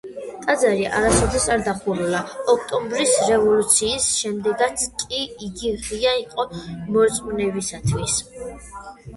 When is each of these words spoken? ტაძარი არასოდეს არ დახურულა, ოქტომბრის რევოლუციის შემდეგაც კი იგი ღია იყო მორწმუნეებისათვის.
ტაძარი 0.43 0.85
არასოდეს 0.99 1.43
არ 1.55 1.65
დახურულა, 1.67 2.21
ოქტომბრის 2.53 3.13
რევოლუციის 3.27 4.07
შემდეგაც 4.23 4.87
კი 5.05 5.21
იგი 5.49 5.75
ღია 5.85 6.15
იყო 6.25 6.47
მორწმუნეებისათვის. 6.57 8.19